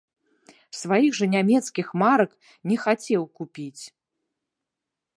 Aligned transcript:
Сваіх 0.81 1.11
жа 1.17 1.25
нямецкіх 1.35 1.87
марак 2.03 2.31
не 2.73 2.81
хацеў 2.87 3.23
купіць. 3.41 3.81